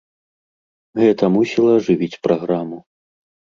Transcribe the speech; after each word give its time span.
Гэта 1.01 1.29
мусіла 1.35 1.77
ажывіць 1.83 2.11
праграму. 2.27 2.83